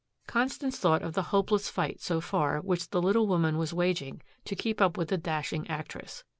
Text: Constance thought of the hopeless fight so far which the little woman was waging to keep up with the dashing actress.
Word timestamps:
Constance 0.25 0.79
thought 0.79 1.03
of 1.03 1.13
the 1.13 1.21
hopeless 1.29 1.69
fight 1.69 2.01
so 2.01 2.19
far 2.19 2.59
which 2.59 2.89
the 2.89 2.99
little 2.99 3.27
woman 3.27 3.55
was 3.59 3.71
waging 3.71 4.19
to 4.45 4.55
keep 4.55 4.81
up 4.81 4.97
with 4.97 5.09
the 5.09 5.17
dashing 5.19 5.69
actress. 5.69 6.23